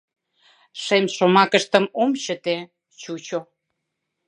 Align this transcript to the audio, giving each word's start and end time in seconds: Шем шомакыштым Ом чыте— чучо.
Шем 0.83 1.05
шомакыштым 1.15 1.85
Ом 2.01 2.11
чыте— 2.23 2.57
чучо. 3.01 3.39